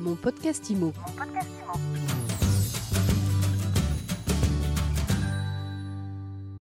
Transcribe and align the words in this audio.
Mon 0.00 0.14
podcast 0.14 0.70
IMO. 0.70 0.94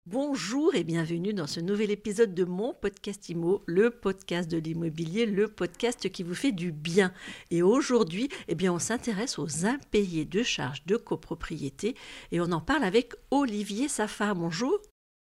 Bonjour 0.06 0.74
et 0.74 0.82
bienvenue 0.82 1.32
dans 1.32 1.46
ce 1.46 1.60
nouvel 1.60 1.92
épisode 1.92 2.34
de 2.34 2.44
mon 2.44 2.74
podcast 2.74 3.28
IMO, 3.28 3.62
le 3.66 3.90
podcast 3.90 4.50
de 4.50 4.58
l'immobilier, 4.58 5.24
le 5.24 5.46
podcast 5.46 6.10
qui 6.10 6.24
vous 6.24 6.34
fait 6.34 6.50
du 6.50 6.72
bien. 6.72 7.12
Et 7.52 7.62
aujourd'hui, 7.62 8.28
eh 8.48 8.56
bien, 8.56 8.72
on 8.72 8.80
s'intéresse 8.80 9.38
aux 9.38 9.66
impayés 9.66 10.24
de 10.24 10.42
charges 10.42 10.84
de 10.86 10.96
copropriété 10.96 11.94
et 12.32 12.40
on 12.40 12.50
en 12.50 12.60
parle 12.60 12.82
avec 12.82 13.14
Olivier 13.30 13.86
Safa. 13.86 14.34
Bonjour. 14.34 14.80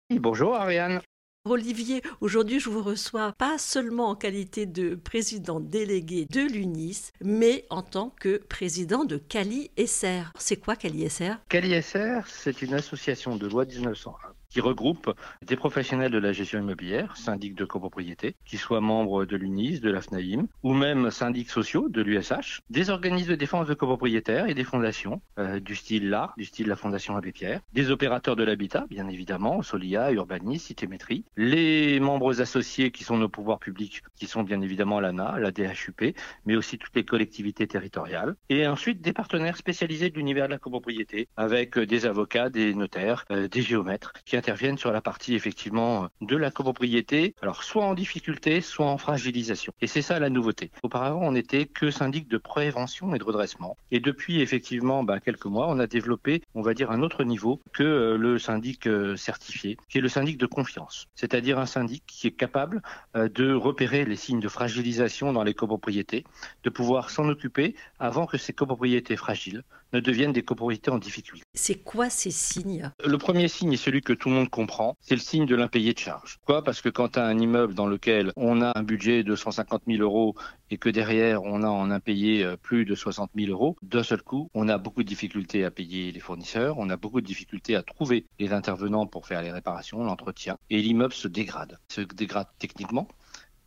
Bonjour 0.10 0.56
Ariane. 0.56 1.02
Olivier, 1.46 2.02
aujourd'hui 2.20 2.60
je 2.60 2.70
vous 2.70 2.84
reçois 2.84 3.32
pas 3.32 3.58
seulement 3.58 4.10
en 4.10 4.16
qualité 4.16 4.66
de 4.66 4.96
président 4.96 5.62
délégué 5.62 6.26
de 6.26 6.42
l'UNIS, 6.42 7.14
mais 7.22 7.66
en 7.70 7.82
tant 7.82 8.14
que 8.20 8.40
président 8.50 9.06
de 9.06 9.16
Cali 9.16 9.72
SR. 9.78 10.34
C'est 10.38 10.58
quoi 10.58 10.76
Cali 10.76 11.10
SR 11.10 11.38
Cali 11.48 11.82
SR, 11.82 12.28
c'est 12.28 12.62
une 12.62 12.74
association 12.74 13.38
de 13.38 13.48
loi 13.48 13.64
1901 13.64 14.29
qui 14.50 14.62
regroupe 14.62 15.14
des 15.46 15.56
professionnels 15.56 16.12
de 16.12 16.18
la 16.18 16.34
gestion 16.34 16.60
immobilière, 16.60 17.16
syndics 17.16 17.56
de 17.56 17.66
copropriété, 17.66 18.36
qui 18.46 18.58
soient 18.58 18.82
membres 18.82 19.26
de 19.26 19.38
l'UNIS, 19.38 19.80
de 19.80 19.92
la 19.92 20.02
FNAIM, 20.02 20.48
ou 20.64 20.74
même 20.74 21.12
syndics 21.12 21.52
sociaux 21.52 21.88
de 21.88 22.02
l'USH, 22.02 22.62
des 22.70 22.90
organismes 22.90 23.32
de 23.32 23.36
défense 23.36 23.68
de 23.68 23.76
copropriétaires 23.76 24.48
et 24.50 24.56
des 24.56 24.64
fondations, 24.64 25.22
euh, 25.38 25.60
du 25.60 25.76
style 25.76 26.10
là, 26.10 26.34
du 26.38 26.46
style 26.46 26.68
la 26.68 26.76
Fondation 26.76 27.16
Abbé 27.16 27.32
Pierre, 27.32 27.62
des 27.74 27.92
opérateurs 27.92 28.36
de 28.36 28.44
l'habitat, 28.44 28.86
bien 28.90 29.08
évidemment, 29.08 29.62
Solia, 29.62 30.12
Urbanis, 30.12 30.60
Citémétrie, 30.60 31.26
les 31.38 32.00
membres 32.00 32.42
associés 32.42 32.92
qui 32.92 33.04
sont 33.04 33.18
nos 33.18 33.30
pouvoirs 33.30 33.60
publics, 33.60 34.02
qui 34.16 34.26
sont 34.26 34.44
bien 34.44 34.62
évidemment 34.62 35.00
l'ANA, 35.00 35.38
la 35.38 35.52
DHUP, 35.52 36.16
mais 36.46 36.56
aussi 36.56 36.80
toutes 36.80 36.96
les 36.96 37.06
collectivités 37.06 37.68
territoriales, 37.68 38.36
et 38.50 38.68
ensuite 38.68 39.02
des 39.02 39.14
partenaires 39.14 39.58
spécialisés 39.58 40.10
de 40.10 40.16
l'univers 40.16 40.48
de 40.48 40.54
la 40.54 40.58
copropriété, 40.58 41.28
avec 41.38 41.78
des 41.78 42.08
avocats, 42.08 42.50
des 42.50 42.74
notaires, 42.74 43.26
euh, 43.32 43.48
des 43.48 43.62
géomètres, 43.62 44.14
interviennent 44.40 44.78
sur 44.78 44.92
la 44.92 45.02
partie 45.02 45.36
effectivement 45.36 46.08
de 46.22 46.38
la 46.38 46.50
copropriété, 46.50 47.36
alors 47.42 47.64
soit 47.64 47.84
en 47.84 47.94
difficulté, 47.94 48.62
soit 48.62 48.88
en 48.88 48.98
fragilisation. 48.98 49.74
Et 49.82 49.88
c'est 49.88 50.02
ça 50.02 50.18
la 50.20 50.30
nouveauté. 50.30 50.72
Auparavant, 50.82 51.22
on 51.22 51.34
n'était 51.34 51.66
que 51.66 51.92
syndic 51.92 52.28
de 52.30 52.38
prévention 52.38 53.14
et 53.14 53.20
de 53.20 53.24
redressement. 53.24 53.78
Et 53.92 54.00
depuis 54.00 54.42
effectivement 54.42 55.04
bah, 55.04 55.20
quelques 55.20 55.46
mois, 55.46 55.68
on 55.70 55.78
a 55.80 55.88
développé, 55.88 56.42
on 56.60 56.62
va 56.62 56.74
dire, 56.74 56.92
un 56.92 57.02
autre 57.02 57.24
niveau 57.24 57.62
que 57.72 57.84
euh, 57.84 58.18
le 58.18 58.38
syndic 58.38 58.86
euh, 58.86 59.16
certifié, 59.16 59.78
qui 59.88 59.98
est 59.98 60.02
le 60.02 60.10
syndic 60.10 60.38
de 60.38 60.46
confiance. 60.46 61.08
C'est-à-dire 61.16 61.58
un 61.58 61.66
syndic 61.66 62.04
qui 62.06 62.28
est 62.28 62.32
capable 62.32 62.82
euh, 63.16 63.30
de 63.30 63.54
repérer 63.54 64.04
les 64.04 64.18
signes 64.18 64.42
de 64.42 64.50
fragilisation 64.50 65.32
dans 65.32 65.44
les 65.44 65.54
copropriétés, 65.54 66.26
de 66.64 66.70
pouvoir 66.70 67.12
s'en 67.12 67.30
occuper 67.30 67.76
avant 67.98 68.26
que 68.26 68.38
ces 68.38 68.52
copropriétés 68.52 69.16
fragiles 69.16 69.64
ne 69.94 70.02
deviennent 70.02 70.34
des 70.34 70.44
copropriétés 70.44 70.92
en 70.92 71.00
difficulté. 71.00 71.44
C'est 71.56 71.82
quoi 71.82 72.10
ces 72.10 72.30
signes? 72.30 72.92
Le 73.04 73.18
premier 73.18 73.48
signe 73.48 73.74
est 73.74 73.78
celui 73.78 74.02
que 74.02 74.14
tout 74.14 74.30
le 74.30 74.36
monde 74.36 74.50
comprend, 74.50 74.98
c'est 75.00 75.16
le 75.16 75.22
signe 75.22 75.46
de 75.46 75.56
l'impayé 75.56 75.94
de 75.94 75.98
charge. 75.98 76.38
Pourquoi? 76.40 76.64
Parce 76.64 76.82
que 76.82 76.90
quand 76.90 77.14
tu 77.14 77.20
as 77.20 77.26
un 77.26 77.40
immeuble 77.40 77.74
dans 77.74 77.88
lequel 77.88 78.32
on 78.36 78.62
a 78.62 78.78
un 78.78 78.84
budget 78.84 79.24
de 79.24 79.36
150 79.36 79.84
000 79.88 80.04
euros 80.04 80.36
et 80.70 80.78
que 80.78 80.90
derrière 80.90 81.42
on 81.42 81.64
a 81.64 81.70
en 81.70 81.90
impayé 81.90 82.48
plus 82.62 82.86
de 82.86 82.94
60 82.94 83.32
000 83.36 83.50
euros, 83.50 83.78
d'un 83.82 84.04
seul 84.04 84.22
coup, 84.22 84.52
on 84.54 84.68
a 84.68 84.78
beaucoup 84.78 85.02
de 85.02 85.08
difficultés 85.08 85.64
à 85.66 85.72
payer 85.72 86.12
les 86.12 86.20
fournisseurs, 86.20 86.49
on 86.56 86.90
a 86.90 86.98
beaucoup 86.98 87.22
de 87.22 87.26
difficultés 87.26 87.76
à 87.76 87.84
trouver 87.84 88.26
les 88.40 88.54
intervenants 88.54 89.08
pour 89.08 89.28
faire 89.28 89.42
les 89.42 89.52
réparations, 89.52 90.04
l'entretien, 90.04 90.58
et 90.70 90.82
l'immeuble 90.82 91.14
se 91.14 91.28
dégrade. 91.28 91.80
Se 91.90 92.02
dégrade 92.02 92.48
techniquement, 92.58 93.08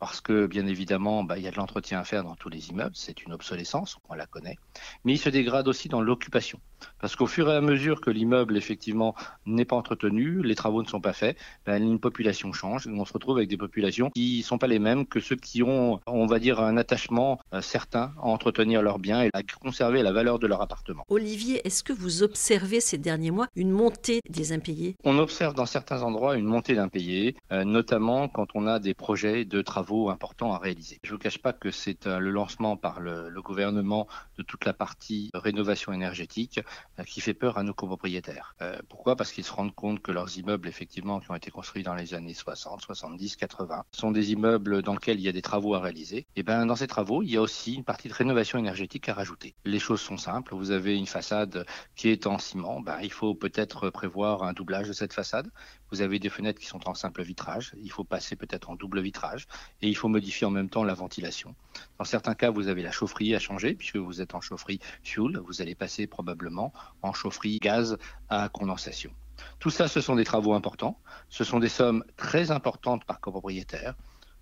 parce 0.03 0.19
que 0.19 0.47
bien 0.47 0.67
évidemment, 0.67 1.23
bah, 1.23 1.37
il 1.37 1.45
y 1.45 1.47
a 1.47 1.51
de 1.51 1.55
l'entretien 1.55 1.97
à 1.97 2.03
faire 2.03 2.25
dans 2.25 2.35
tous 2.35 2.49
les 2.49 2.67
immeubles, 2.67 2.93
c'est 2.93 3.23
une 3.23 3.31
obsolescence, 3.31 3.99
on 4.09 4.15
la 4.15 4.25
connaît, 4.25 4.57
mais 5.05 5.13
il 5.13 5.17
se 5.17 5.29
dégrade 5.29 5.65
aussi 5.69 5.87
dans 5.87 6.01
l'occupation. 6.01 6.59
Parce 6.99 7.15
qu'au 7.15 7.27
fur 7.27 7.49
et 7.49 7.55
à 7.55 7.61
mesure 7.61 8.01
que 8.01 8.09
l'immeuble, 8.09 8.57
effectivement, 8.57 9.15
n'est 9.45 9.65
pas 9.65 9.75
entretenu, 9.75 10.41
les 10.43 10.55
travaux 10.55 10.83
ne 10.83 10.87
sont 10.87 11.01
pas 11.01 11.13
faits, 11.13 11.37
ben, 11.65 11.81
une 11.81 11.99
population 11.99 12.53
change. 12.53 12.87
Et 12.87 12.89
on 12.89 13.05
se 13.05 13.13
retrouve 13.13 13.37
avec 13.37 13.49
des 13.49 13.57
populations 13.57 14.09
qui 14.09 14.39
ne 14.39 14.43
sont 14.43 14.57
pas 14.57 14.67
les 14.67 14.79
mêmes 14.79 15.05
que 15.05 15.19
ceux 15.19 15.35
qui 15.35 15.63
ont, 15.63 15.99
on 16.07 16.25
va 16.25 16.39
dire, 16.39 16.59
un 16.59 16.77
attachement 16.77 17.39
euh, 17.53 17.61
certain 17.61 18.13
à 18.17 18.25
entretenir 18.25 18.81
leurs 18.81 18.99
biens 18.99 19.23
et 19.23 19.29
à 19.33 19.41
conserver 19.61 20.03
la 20.03 20.11
valeur 20.11 20.39
de 20.39 20.47
leur 20.47 20.61
appartement. 20.61 21.03
Olivier, 21.09 21.65
est-ce 21.65 21.83
que 21.83 21.93
vous 21.93 22.23
observez 22.23 22.79
ces 22.79 22.97
derniers 22.97 23.31
mois 23.31 23.47
une 23.55 23.71
montée 23.71 24.19
des 24.29 24.51
impayés? 24.51 24.95
On 25.03 25.17
observe 25.19 25.53
dans 25.53 25.65
certains 25.65 26.01
endroits 26.01 26.35
une 26.35 26.45
montée 26.45 26.75
d'impayés, 26.75 27.35
euh, 27.51 27.63
notamment 27.63 28.27
quand 28.27 28.47
on 28.55 28.67
a 28.67 28.79
des 28.79 28.93
projets 28.93 29.45
de 29.45 29.61
travaux 29.61 29.92
importants 30.09 30.53
à 30.53 30.57
réaliser. 30.57 30.99
Je 31.03 31.09
ne 31.09 31.15
vous 31.15 31.19
cache 31.19 31.37
pas 31.37 31.53
que 31.53 31.71
c'est 31.71 32.07
euh, 32.07 32.19
le 32.19 32.31
lancement 32.31 32.77
par 32.77 32.99
le, 32.99 33.29
le 33.29 33.41
gouvernement 33.41 34.07
de 34.37 34.43
toute 34.43 34.65
la 34.65 34.73
partie 34.73 35.29
rénovation 35.33 35.93
énergétique 35.93 36.59
euh, 36.99 37.03
qui 37.03 37.21
fait 37.21 37.33
peur 37.33 37.57
à 37.57 37.63
nos 37.63 37.73
copropriétaires. 37.73 38.55
Euh, 38.61 38.77
pourquoi? 38.89 39.15
Parce 39.15 39.31
qu'ils 39.31 39.43
se 39.43 39.51
rendent 39.51 39.75
compte 39.75 40.01
que 40.01 40.11
leurs 40.11 40.37
immeubles, 40.37 40.67
effectivement, 40.67 41.19
qui 41.19 41.31
ont 41.31 41.35
été 41.35 41.51
construits 41.51 41.83
dans 41.83 41.95
les 41.95 42.13
années 42.13 42.33
60, 42.33 42.81
70, 42.81 43.35
80, 43.35 43.83
sont 43.91 44.11
des 44.11 44.31
immeubles 44.31 44.81
dans 44.81 44.93
lesquels 44.93 45.19
il 45.19 45.23
y 45.23 45.29
a 45.29 45.31
des 45.31 45.41
travaux 45.41 45.75
à 45.75 45.79
réaliser. 45.79 46.25
Et 46.35 46.43
ben, 46.43 46.65
dans 46.65 46.75
ces 46.75 46.87
travaux, 46.87 47.21
il 47.21 47.29
y 47.29 47.37
a 47.37 47.41
aussi 47.41 47.75
une 47.75 47.83
partie 47.83 48.07
de 48.07 48.13
rénovation 48.13 48.57
énergétique 48.57 49.07
à 49.09 49.13
rajouter. 49.13 49.55
Les 49.65 49.79
choses 49.79 50.01
sont 50.01 50.17
simples. 50.17 50.55
Vous 50.55 50.71
avez 50.71 50.97
une 50.97 51.07
façade 51.07 51.65
qui 51.95 52.09
est 52.09 52.27
en 52.27 52.39
ciment. 52.39 52.81
Ben, 52.81 52.99
il 53.01 53.11
faut 53.11 53.35
peut-être 53.35 53.89
prévoir 53.89 54.43
un 54.43 54.53
doublage 54.53 54.87
de 54.87 54.93
cette 54.93 55.13
façade. 55.13 55.49
Vous 55.91 56.01
avez 56.01 56.17
des 56.17 56.29
fenêtres 56.29 56.59
qui 56.59 56.65
sont 56.65 56.89
en 56.89 56.95
simple 56.95 57.21
vitrage. 57.21 57.75
Il 57.77 57.91
faut 57.91 58.03
passer 58.03 58.35
peut-être 58.35 58.69
en 58.69 58.75
double 58.75 59.01
vitrage. 59.01 59.47
Et 59.83 59.89
il 59.89 59.95
faut 59.95 60.07
modifier 60.07 60.47
en 60.47 60.49
même 60.49 60.69
temps 60.69 60.85
la 60.85 60.93
ventilation. 60.93 61.55
Dans 61.99 62.05
certains 62.05 62.35
cas, 62.35 62.49
vous 62.49 62.69
avez 62.69 62.81
la 62.81 62.91
chaufferie 62.91 63.35
à 63.35 63.39
changer, 63.39 63.73
puisque 63.73 63.97
vous 63.97 64.21
êtes 64.21 64.33
en 64.33 64.39
chaufferie 64.39 64.79
fuel. 65.03 65.37
Vous 65.45 65.61
allez 65.61 65.75
passer 65.75 66.07
probablement 66.07 66.71
en 67.01 67.11
chaufferie 67.11 67.59
gaz 67.59 67.97
à 68.29 68.47
condensation. 68.47 69.11
Tout 69.59 69.71
ça, 69.71 69.89
ce 69.89 69.99
sont 69.99 70.15
des 70.15 70.23
travaux 70.23 70.53
importants. 70.53 70.97
Ce 71.27 71.43
sont 71.43 71.59
des 71.59 71.67
sommes 71.67 72.05
très 72.15 72.49
importantes 72.49 73.03
par 73.03 73.19
copropriétaire. 73.19 73.95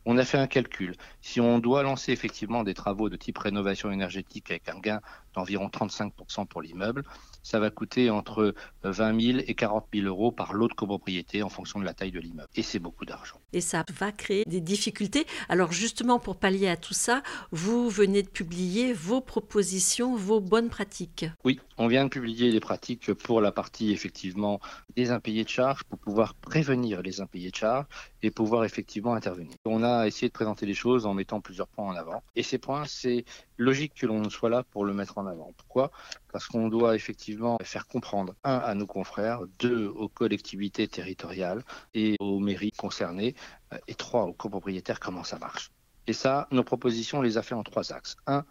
On 0.05 0.17
a 0.17 0.25
fait 0.25 0.37
un 0.37 0.47
calcul. 0.47 0.95
Si 1.21 1.39
on 1.39 1.59
doit 1.59 1.83
lancer 1.83 2.11
effectivement 2.11 2.63
des 2.63 2.73
travaux 2.73 3.09
de 3.09 3.15
type 3.15 3.37
rénovation 3.37 3.91
énergétique 3.91 4.49
avec 4.49 4.67
un 4.69 4.79
gain 4.79 5.01
d'environ 5.33 5.67
35% 5.67 6.47
pour 6.47 6.61
l'immeuble, 6.61 7.03
ça 7.43 7.59
va 7.59 7.69
coûter 7.69 8.09
entre 8.09 8.53
20 8.83 9.21
000 9.21 9.39
et 9.47 9.55
40 9.55 9.85
000 9.93 10.07
euros 10.07 10.31
par 10.31 10.53
lot 10.53 10.67
de 10.67 10.73
copropriété 10.73 11.43
en 11.43 11.49
fonction 11.49 11.79
de 11.79 11.85
la 11.85 11.93
taille 11.93 12.11
de 12.11 12.19
l'immeuble. 12.19 12.49
Et 12.55 12.63
c'est 12.63 12.79
beaucoup 12.79 13.05
d'argent. 13.05 13.37
Et 13.53 13.61
ça 13.61 13.83
va 13.97 14.11
créer 14.11 14.43
des 14.45 14.61
difficultés. 14.61 15.25
Alors 15.49 15.71
justement, 15.71 16.19
pour 16.19 16.35
pallier 16.37 16.67
à 16.67 16.77
tout 16.77 16.93
ça, 16.93 17.23
vous 17.51 17.89
venez 17.89 18.23
de 18.23 18.29
publier 18.29 18.93
vos 18.93 19.21
propositions, 19.21 20.15
vos 20.15 20.39
bonnes 20.39 20.69
pratiques. 20.69 21.25
Oui, 21.43 21.59
on 21.81 21.87
vient 21.87 22.03
de 22.03 22.09
publier 22.09 22.51
les 22.51 22.59
pratiques 22.59 23.11
pour 23.13 23.41
la 23.41 23.51
partie 23.51 23.91
effectivement 23.91 24.59
des 24.95 25.09
impayés 25.09 25.43
de 25.43 25.49
charges, 25.49 25.83
pour 25.83 25.97
pouvoir 25.97 26.35
prévenir 26.35 27.01
les 27.01 27.21
impayés 27.21 27.49
de 27.49 27.55
charges 27.55 27.87
et 28.21 28.29
pouvoir 28.29 28.65
effectivement 28.65 29.15
intervenir. 29.15 29.55
On 29.65 29.81
a 29.81 30.05
essayé 30.05 30.27
de 30.27 30.33
présenter 30.33 30.67
les 30.67 30.75
choses 30.75 31.07
en 31.07 31.15
mettant 31.15 31.41
plusieurs 31.41 31.67
points 31.67 31.87
en 31.87 31.95
avant. 31.95 32.21
Et 32.35 32.43
ces 32.43 32.59
points, 32.59 32.85
c'est 32.85 33.25
logique 33.57 33.95
que 33.95 34.05
l'on 34.05 34.29
soit 34.29 34.51
là 34.51 34.61
pour 34.61 34.85
le 34.85 34.93
mettre 34.93 35.17
en 35.17 35.25
avant. 35.25 35.53
Pourquoi? 35.57 35.91
Parce 36.31 36.45
qu'on 36.45 36.67
doit 36.67 36.95
effectivement 36.95 37.57
faire 37.63 37.87
comprendre, 37.87 38.35
un, 38.43 38.57
à 38.57 38.75
nos 38.75 38.85
confrères, 38.85 39.41
deux, 39.57 39.87
aux 39.87 40.07
collectivités 40.07 40.87
territoriales 40.87 41.63
et 41.95 42.15
aux 42.19 42.39
mairies 42.39 42.73
concernées, 42.73 43.33
euh, 43.73 43.77
et 43.87 43.95
trois, 43.95 44.25
aux 44.25 44.33
copropriétaires, 44.33 44.99
comment 44.99 45.23
ça 45.23 45.39
marche. 45.39 45.71
Et 46.05 46.13
ça, 46.13 46.47
nos 46.51 46.63
propositions, 46.63 47.19
on 47.19 47.21
les 47.23 47.39
a 47.39 47.41
fait 47.41 47.55
en 47.55 47.63
trois 47.63 47.91
axes. 47.91 48.17
Un, 48.27 48.45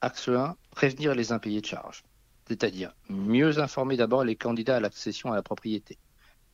axe 0.00 0.28
1, 0.28 0.56
prévenir 0.70 1.16
les 1.16 1.32
impayés 1.32 1.60
de 1.60 1.66
charges. 1.66 2.04
C'est-à-dire 2.52 2.92
mieux 3.08 3.60
informer 3.60 3.96
d'abord 3.96 4.24
les 4.24 4.36
candidats 4.36 4.76
à 4.76 4.80
l'accession 4.80 5.32
à 5.32 5.36
la 5.36 5.42
propriété. 5.42 5.96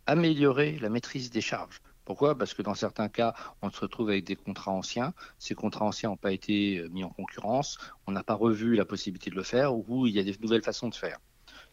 Améliorer 0.06 0.78
la 0.78 0.90
maîtrise 0.90 1.28
des 1.32 1.40
charges. 1.40 1.80
Pourquoi? 2.04 2.38
Parce 2.38 2.54
que 2.54 2.62
dans 2.62 2.76
certains 2.76 3.08
cas, 3.08 3.34
on 3.62 3.70
se 3.72 3.80
retrouve 3.80 4.10
avec 4.10 4.22
des 4.24 4.36
contrats 4.36 4.70
anciens. 4.70 5.12
Ces 5.40 5.56
contrats 5.56 5.86
anciens 5.86 6.10
n'ont 6.10 6.16
pas 6.16 6.30
été 6.30 6.84
mis 6.92 7.02
en 7.02 7.08
concurrence. 7.08 7.78
On 8.06 8.12
n'a 8.12 8.22
pas 8.22 8.34
revu 8.34 8.76
la 8.76 8.84
possibilité 8.84 9.28
de 9.28 9.34
le 9.34 9.42
faire 9.42 9.74
ou 9.74 10.06
il 10.06 10.14
y 10.14 10.20
a 10.20 10.22
des 10.22 10.36
nouvelles 10.40 10.62
façons 10.62 10.88
de 10.88 10.94
faire. 10.94 11.18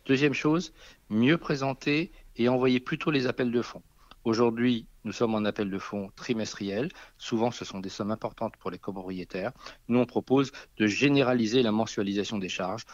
Deuxième 0.07 0.33
chose, 0.33 0.73
mieux 1.11 1.37
présenter 1.37 2.11
et 2.35 2.49
envoyer 2.49 2.79
plutôt 2.79 3.11
les 3.11 3.27
appels 3.27 3.51
de 3.51 3.61
fonds. 3.61 3.83
Aujourd'hui, 4.23 4.87
nous 5.03 5.11
sommes 5.11 5.35
en 5.35 5.45
appel 5.45 5.69
de 5.69 5.77
fonds 5.77 6.09
trimestriel. 6.15 6.89
Souvent, 7.19 7.51
ce 7.51 7.63
sont 7.63 7.79
des 7.79 7.89
sommes 7.89 8.09
importantes 8.09 8.57
pour 8.57 8.71
les 8.71 8.79
copropriétaires. 8.79 9.51
Nous, 9.87 9.99
on 9.99 10.07
propose 10.07 10.51
de 10.77 10.87
généraliser 10.87 11.61
la 11.61 11.71
mensualisation 11.71 12.39
des 12.39 12.49
charges 12.49 12.85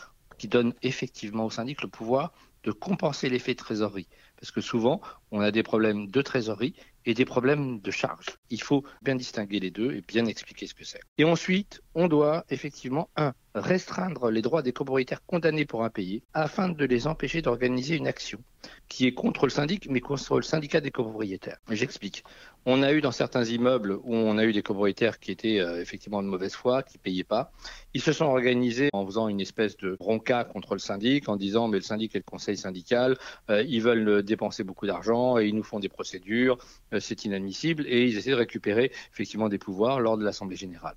qui 0.41 0.47
donne 0.47 0.73
effectivement 0.81 1.45
au 1.45 1.51
syndic 1.51 1.83
le 1.83 1.87
pouvoir 1.87 2.33
de 2.63 2.71
compenser 2.71 3.29
l'effet 3.29 3.53
de 3.53 3.59
trésorerie. 3.59 4.07
Parce 4.37 4.49
que 4.49 4.59
souvent, 4.59 4.99
on 5.29 5.39
a 5.39 5.51
des 5.51 5.61
problèmes 5.61 6.07
de 6.07 6.21
trésorerie 6.23 6.73
et 7.05 7.13
des 7.13 7.25
problèmes 7.25 7.79
de 7.79 7.91
charge. 7.91 8.25
Il 8.51 8.61
faut 8.61 8.83
bien 9.01 9.15
distinguer 9.15 9.59
les 9.59 9.71
deux 9.71 9.93
et 9.93 10.01
bien 10.01 10.25
expliquer 10.25 10.67
ce 10.67 10.73
que 10.73 10.83
c'est. 10.83 11.01
Et 11.17 11.23
ensuite, 11.23 11.81
on 11.95 12.07
doit 12.07 12.45
effectivement, 12.49 13.09
un, 13.15 13.33
restreindre 13.55 14.31
les 14.31 14.41
droits 14.41 14.61
des 14.61 14.71
copropriétaires 14.71 15.25
condamnés 15.25 15.65
pour 15.65 15.83
impayés 15.83 16.23
afin 16.33 16.69
de 16.69 16.85
les 16.85 17.07
empêcher 17.07 17.41
d'organiser 17.41 17.95
une 17.95 18.07
action 18.07 18.39
qui 18.87 19.07
est 19.07 19.13
contre 19.13 19.45
le 19.45 19.49
syndic, 19.49 19.87
mais 19.89 20.01
contre 20.01 20.35
le 20.35 20.43
syndicat 20.43 20.81
des 20.81 20.91
copropriétaires. 20.91 21.57
J'explique. 21.69 22.23
On 22.65 22.83
a 22.83 22.93
eu 22.93 23.01
dans 23.01 23.11
certains 23.11 23.43
immeubles 23.43 23.93
où 24.03 24.13
on 24.13 24.37
a 24.37 24.45
eu 24.45 24.53
des 24.53 24.61
copropriétaires 24.61 25.19
qui 25.19 25.31
étaient 25.31 25.59
euh, 25.59 25.81
effectivement 25.81 26.21
de 26.21 26.27
mauvaise 26.27 26.53
foi, 26.53 26.83
qui 26.83 26.99
payaient 26.99 27.23
pas. 27.23 27.51
Ils 27.95 28.01
se 28.01 28.13
sont 28.13 28.25
organisés 28.25 28.89
en 28.93 29.03
faisant 29.03 29.29
une 29.29 29.41
espèce 29.41 29.77
de 29.77 29.95
bronca 29.95 30.43
contre 30.43 30.73
le 30.73 30.79
syndic, 30.79 31.27
en 31.27 31.37
disant 31.37 31.67
mais 31.67 31.77
le 31.77 31.83
syndic 31.83 32.15
est 32.15 32.19
le 32.19 32.23
conseil 32.23 32.57
syndical, 32.57 33.17
euh, 33.49 33.63
ils 33.63 33.81
veulent 33.81 34.21
dépenser 34.21 34.63
beaucoup 34.63 34.85
d'argent 34.85 35.39
et 35.39 35.47
ils 35.47 35.55
nous 35.55 35.63
font 35.63 35.79
des 35.79 35.89
procédures, 35.89 36.59
euh, 36.93 36.99
c'est 36.99 37.25
inadmissible, 37.25 37.85
et 37.87 38.05
ils 38.05 38.17
essaient 38.17 38.29
de 38.29 38.35
récupérer 38.41 38.91
effectivement 39.13 39.49
des 39.49 39.57
pouvoirs 39.57 39.99
lors 39.99 40.17
de 40.17 40.23
l'assemblée 40.25 40.57
générale. 40.57 40.95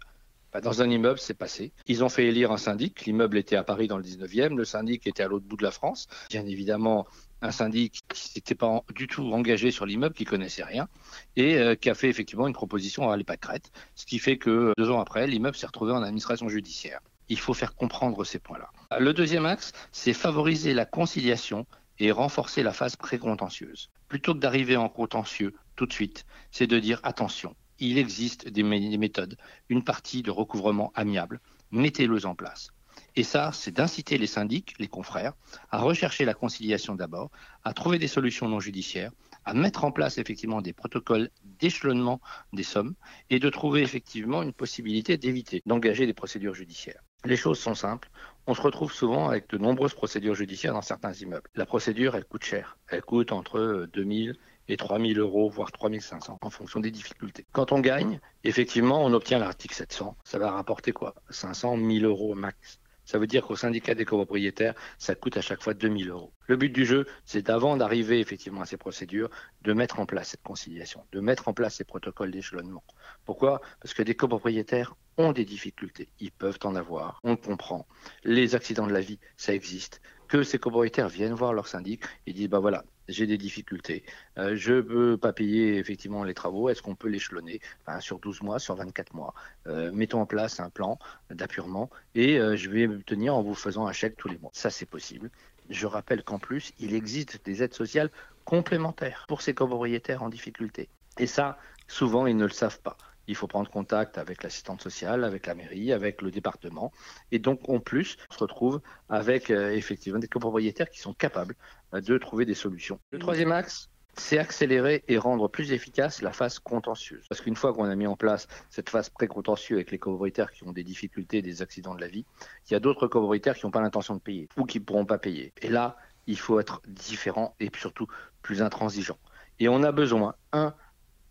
Bah, 0.54 0.60
dans 0.60 0.82
un 0.82 0.88
immeuble, 0.88 1.18
c'est 1.18 1.34
passé. 1.34 1.72
Ils 1.86 2.04
ont 2.04 2.08
fait 2.08 2.26
élire 2.26 2.52
un 2.52 2.58
syndic. 2.58 3.04
L'immeuble 3.06 3.38
était 3.38 3.56
à 3.56 3.64
Paris 3.64 3.88
dans 3.88 3.98
le 3.98 4.04
19e. 4.04 4.54
Le 4.54 4.64
syndic 4.64 5.04
était 5.08 5.24
à 5.24 5.28
l'autre 5.28 5.44
bout 5.44 5.56
de 5.56 5.64
la 5.64 5.72
France. 5.72 6.06
Bien 6.30 6.46
évidemment, 6.46 7.08
un 7.42 7.50
syndic 7.50 8.02
qui 8.08 8.30
n'était 8.36 8.54
pas 8.54 8.84
du 8.94 9.08
tout 9.08 9.32
engagé 9.32 9.72
sur 9.72 9.84
l'immeuble, 9.84 10.14
qui 10.14 10.24
connaissait 10.24 10.62
rien, 10.62 10.88
et 11.34 11.56
euh, 11.56 11.74
qui 11.74 11.90
a 11.90 11.94
fait 11.94 12.08
effectivement 12.08 12.46
une 12.46 12.54
proposition 12.54 13.10
à 13.10 13.16
l'EPACRET, 13.16 13.62
ce 13.96 14.06
qui 14.06 14.20
fait 14.20 14.38
que 14.38 14.72
deux 14.78 14.90
ans 14.90 15.00
après, 15.00 15.26
l'immeuble 15.26 15.56
s'est 15.56 15.66
retrouvé 15.66 15.92
en 15.92 16.02
administration 16.02 16.48
judiciaire. 16.48 17.00
Il 17.28 17.38
faut 17.38 17.54
faire 17.54 17.74
comprendre 17.74 18.22
ces 18.24 18.38
points-là. 18.38 18.70
Le 19.00 19.12
deuxième 19.12 19.46
axe, 19.46 19.72
c'est 19.90 20.12
favoriser 20.12 20.72
la 20.72 20.84
conciliation 20.84 21.66
et 21.98 22.12
renforcer 22.12 22.62
la 22.62 22.72
phase 22.72 22.96
précontentieuse. 22.96 23.90
Plutôt 24.08 24.34
que 24.34 24.38
d'arriver 24.38 24.76
en 24.76 24.88
contentieux 24.88 25.54
tout 25.76 25.86
de 25.86 25.92
suite, 25.92 26.24
c'est 26.50 26.66
de 26.66 26.78
dire 26.78 27.00
attention, 27.02 27.56
il 27.78 27.98
existe 27.98 28.48
des 28.48 28.62
méthodes, 28.62 29.36
une 29.68 29.82
partie 29.82 30.22
de 30.22 30.30
recouvrement 30.30 30.92
amiable. 30.94 31.40
Mettez-les 31.70 32.26
en 32.26 32.34
place. 32.34 32.70
Et 33.16 33.24
ça, 33.24 33.50
c'est 33.52 33.72
d'inciter 33.72 34.18
les 34.18 34.26
syndics, 34.26 34.74
les 34.78 34.88
confrères, 34.88 35.34
à 35.70 35.80
rechercher 35.80 36.24
la 36.24 36.34
conciliation 36.34 36.94
d'abord, 36.94 37.30
à 37.64 37.72
trouver 37.72 37.98
des 37.98 38.08
solutions 38.08 38.48
non 38.48 38.60
judiciaires, 38.60 39.12
à 39.44 39.54
mettre 39.54 39.84
en 39.84 39.92
place 39.92 40.18
effectivement 40.18 40.62
des 40.62 40.72
protocoles 40.72 41.30
d'échelonnement 41.44 42.20
des 42.52 42.62
sommes 42.62 42.94
et 43.30 43.38
de 43.38 43.50
trouver 43.50 43.82
effectivement 43.82 44.42
une 44.42 44.52
possibilité 44.52 45.16
d'éviter 45.16 45.62
d'engager 45.66 46.06
des 46.06 46.14
procédures 46.14 46.54
judiciaires. 46.54 47.02
Les 47.24 47.36
choses 47.36 47.58
sont 47.58 47.74
simples. 47.74 48.10
On 48.46 48.52
se 48.52 48.60
retrouve 48.60 48.92
souvent 48.92 49.28
avec 49.28 49.48
de 49.48 49.56
nombreuses 49.56 49.94
procédures 49.94 50.34
judiciaires 50.34 50.74
dans 50.74 50.82
certains 50.82 51.14
immeubles. 51.14 51.48
La 51.54 51.64
procédure, 51.64 52.14
elle 52.14 52.26
coûte 52.26 52.44
cher. 52.44 52.76
Elle 52.88 53.00
coûte 53.00 53.32
entre 53.32 53.88
2000 53.94 54.36
et 54.68 54.76
3 54.76 54.98
000 54.98 55.18
euros, 55.18 55.48
voire 55.48 55.72
3 55.72 55.90
500 55.98 56.38
en 56.40 56.50
fonction 56.50 56.80
des 56.80 56.90
difficultés. 56.90 57.46
Quand 57.52 57.72
on 57.72 57.80
gagne, 57.80 58.20
effectivement, 58.44 59.02
on 59.02 59.12
obtient 59.14 59.38
l'article 59.38 59.74
700. 59.74 60.16
Ça 60.22 60.38
va 60.38 60.50
rapporter 60.50 60.92
quoi? 60.92 61.14
500 61.30 61.78
000 61.78 62.04
euros 62.04 62.34
max. 62.34 62.78
Ça 63.04 63.18
veut 63.18 63.26
dire 63.26 63.46
qu'au 63.46 63.56
syndicat 63.56 63.94
des 63.94 64.04
copropriétaires, 64.04 64.74
ça 64.98 65.14
coûte 65.14 65.36
à 65.36 65.40
chaque 65.40 65.62
fois 65.62 65.74
2000 65.74 66.10
euros. 66.10 66.32
Le 66.46 66.56
but 66.56 66.70
du 66.70 66.86
jeu, 66.86 67.06
c'est 67.24 67.42
d'avant 67.42 67.76
d'arriver 67.76 68.20
effectivement 68.20 68.62
à 68.62 68.66
ces 68.66 68.76
procédures, 68.76 69.30
de 69.62 69.72
mettre 69.72 70.00
en 70.00 70.06
place 70.06 70.28
cette 70.28 70.42
conciliation, 70.42 71.04
de 71.12 71.20
mettre 71.20 71.48
en 71.48 71.54
place 71.54 71.76
ces 71.76 71.84
protocoles 71.84 72.30
d'échelonnement. 72.30 72.84
Pourquoi? 73.24 73.60
Parce 73.80 73.94
que 73.94 74.02
des 74.02 74.14
copropriétaires 74.14 74.94
ont 75.16 75.32
des 75.32 75.44
difficultés. 75.44 76.08
Ils 76.20 76.32
peuvent 76.32 76.58
en 76.64 76.74
avoir. 76.74 77.20
On 77.24 77.36
comprend. 77.36 77.86
Les 78.24 78.54
accidents 78.54 78.86
de 78.86 78.92
la 78.92 79.00
vie, 79.00 79.18
ça 79.36 79.54
existe. 79.54 80.00
Que 80.28 80.42
ces 80.42 80.58
copropriétaires 80.58 81.08
viennent 81.08 81.34
voir 81.34 81.52
leur 81.52 81.68
syndic 81.68 82.02
et 82.26 82.32
disent, 82.32 82.48
bah 82.48 82.58
voilà, 82.58 82.84
j'ai 83.08 83.26
des 83.26 83.38
difficultés, 83.38 84.04
euh, 84.38 84.56
je 84.56 84.74
ne 84.74 84.80
peux 84.80 85.16
pas 85.16 85.32
payer 85.32 85.76
effectivement 85.76 86.24
les 86.24 86.34
travaux, 86.34 86.68
est-ce 86.68 86.82
qu'on 86.82 86.94
peut 86.94 87.08
l'échelonner? 87.08 87.60
Sur 88.00 88.18
12 88.18 88.42
mois, 88.42 88.58
sur 88.58 88.74
24 88.74 89.14
mois 89.14 89.34
euh, 89.66 89.90
Mettons 89.92 90.20
en 90.20 90.26
place 90.26 90.60
un 90.60 90.70
plan 90.70 90.98
d'appurement 91.30 91.90
et 92.14 92.38
euh, 92.38 92.56
je 92.56 92.70
vais 92.70 92.86
me 92.86 93.02
tenir 93.02 93.34
en 93.34 93.42
vous 93.42 93.54
faisant 93.54 93.86
un 93.86 93.92
chèque 93.92 94.16
tous 94.16 94.28
les 94.28 94.38
mois. 94.38 94.50
Ça, 94.52 94.70
c'est 94.70 94.86
possible. 94.86 95.30
Je 95.70 95.86
rappelle 95.86 96.22
qu'en 96.22 96.38
plus, 96.38 96.72
il 96.78 96.94
existe 96.94 97.44
des 97.44 97.62
aides 97.62 97.74
sociales 97.74 98.10
complémentaires 98.44 99.24
pour 99.28 99.42
ces 99.42 99.54
copropriétaires 99.54 100.22
en 100.22 100.28
difficulté. 100.28 100.88
Et 101.18 101.26
ça, 101.26 101.58
souvent, 101.88 102.26
ils 102.26 102.36
ne 102.36 102.44
le 102.44 102.50
savent 102.50 102.80
pas 102.80 102.96
il 103.26 103.36
faut 103.36 103.46
prendre 103.46 103.70
contact 103.70 104.18
avec 104.18 104.42
l'assistante 104.42 104.82
sociale, 104.82 105.24
avec 105.24 105.46
la 105.46 105.54
mairie, 105.54 105.92
avec 105.92 106.22
le 106.22 106.30
département. 106.30 106.92
Et 107.32 107.38
donc, 107.38 107.68
en 107.68 107.80
plus, 107.80 108.16
on 108.30 108.34
se 108.34 108.38
retrouve 108.38 108.80
avec 109.08 109.50
euh, 109.50 109.70
effectivement 109.70 110.18
des 110.18 110.28
copropriétaires 110.28 110.90
qui 110.90 111.00
sont 111.00 111.14
capables 111.14 111.54
euh, 111.94 112.00
de 112.00 112.18
trouver 112.18 112.44
des 112.44 112.54
solutions. 112.54 112.98
Le 113.10 113.18
troisième 113.18 113.52
axe, 113.52 113.90
c'est 114.16 114.38
accélérer 114.38 115.04
et 115.08 115.18
rendre 115.18 115.48
plus 115.48 115.72
efficace 115.72 116.22
la 116.22 116.32
phase 116.32 116.58
contentieuse. 116.58 117.24
Parce 117.28 117.40
qu'une 117.40 117.56
fois 117.56 117.72
qu'on 117.72 117.84
a 117.84 117.94
mis 117.94 118.06
en 118.06 118.16
place 118.16 118.46
cette 118.70 118.90
phase 118.90 119.10
pré-contentieuse 119.10 119.76
avec 119.76 119.90
les 119.90 119.98
copropriétaires 119.98 120.52
qui 120.52 120.64
ont 120.64 120.72
des 120.72 120.84
difficultés, 120.84 121.42
des 121.42 121.62
accidents 121.62 121.94
de 121.94 122.00
la 122.00 122.08
vie, 122.08 122.24
il 122.68 122.72
y 122.72 122.76
a 122.76 122.80
d'autres 122.80 123.06
copropriétaires 123.06 123.56
qui 123.56 123.66
n'ont 123.66 123.72
pas 123.72 123.82
l'intention 123.82 124.14
de 124.14 124.20
payer 124.20 124.48
ou 124.56 124.64
qui 124.64 124.78
ne 124.78 124.84
pourront 124.84 125.06
pas 125.06 125.18
payer. 125.18 125.52
Et 125.62 125.68
là, 125.68 125.96
il 126.26 126.38
faut 126.38 126.60
être 126.60 126.80
différent 126.86 127.54
et 127.60 127.70
surtout 127.76 128.06
plus 128.42 128.62
intransigeant. 128.62 129.18
Et 129.60 129.68
on 129.68 129.82
a 129.82 129.92
besoin, 129.92 130.34
un, 130.52 130.74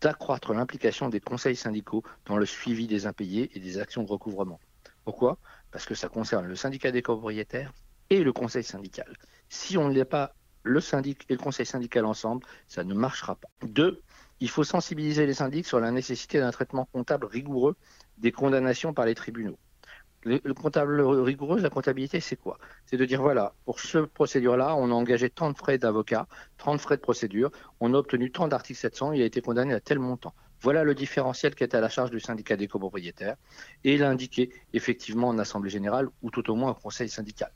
d'accroître 0.04 0.52
l'implication 0.52 1.08
des 1.08 1.18
conseils 1.18 1.56
syndicaux 1.56 2.02
dans 2.26 2.36
le 2.36 2.44
suivi 2.44 2.86
des 2.86 3.06
impayés 3.06 3.50
et 3.54 3.58
des 3.58 3.78
actions 3.78 4.02
de 4.02 4.10
recouvrement. 4.10 4.60
Pourquoi? 5.02 5.38
Parce 5.70 5.86
que 5.86 5.94
ça 5.94 6.10
concerne 6.10 6.46
le 6.46 6.56
syndicat 6.56 6.90
des 6.90 7.00
copropriétaires 7.00 7.72
et 8.10 8.22
le 8.22 8.30
conseil 8.30 8.64
syndical. 8.64 9.10
Si 9.48 9.78
on 9.78 9.88
ne 9.88 9.94
l'est 9.94 10.04
pas 10.04 10.34
le 10.62 10.80
syndic 10.80 11.24
et 11.30 11.32
le 11.32 11.38
conseil 11.38 11.64
syndical 11.64 12.04
ensemble, 12.04 12.44
ça 12.66 12.84
ne 12.84 12.92
marchera 12.92 13.36
pas. 13.36 13.48
Deux, 13.62 14.02
il 14.40 14.50
faut 14.50 14.64
sensibiliser 14.64 15.24
les 15.24 15.34
syndics 15.34 15.66
sur 15.66 15.80
la 15.80 15.90
nécessité 15.90 16.38
d'un 16.38 16.50
traitement 16.50 16.86
comptable 16.92 17.24
rigoureux 17.24 17.74
des 18.18 18.30
condamnations 18.30 18.92
par 18.92 19.06
les 19.06 19.14
tribunaux. 19.14 19.58
Le, 20.24 20.54
comptable 20.54 21.00
rigoureux, 21.02 21.60
la 21.60 21.68
comptabilité, 21.68 22.18
c'est 22.20 22.36
quoi? 22.36 22.58
C'est 22.86 22.96
de 22.96 23.04
dire, 23.04 23.20
voilà, 23.20 23.54
pour 23.66 23.78
ce 23.78 23.98
procédure-là, 23.98 24.74
on 24.76 24.90
a 24.90 24.94
engagé 24.94 25.28
tant 25.28 25.50
de 25.50 25.56
frais 25.56 25.76
d'avocat, 25.76 26.26
tant 26.56 26.74
de 26.74 26.80
frais 26.80 26.96
de 26.96 27.02
procédure, 27.02 27.50
on 27.80 27.92
a 27.92 27.98
obtenu 27.98 28.30
tant 28.30 28.48
d'articles 28.48 28.80
700, 28.80 29.12
il 29.12 29.22
a 29.22 29.26
été 29.26 29.42
condamné 29.42 29.74
à 29.74 29.80
tel 29.80 29.98
montant. 29.98 30.34
Voilà 30.62 30.82
le 30.82 30.94
différentiel 30.94 31.54
qui 31.54 31.62
est 31.62 31.74
à 31.74 31.80
la 31.82 31.90
charge 31.90 32.10
du 32.10 32.20
syndicat 32.20 32.56
des 32.56 32.68
copropriétaires. 32.68 33.36
Et 33.84 33.94
il 33.96 34.02
a 34.02 34.08
indiqué 34.08 34.50
effectivement 34.72 35.28
en 35.28 35.38
assemblée 35.38 35.68
générale 35.68 36.08
ou 36.22 36.30
tout 36.30 36.50
au 36.50 36.54
moins 36.54 36.70
en 36.70 36.74
conseil 36.74 37.10
syndical. 37.10 37.52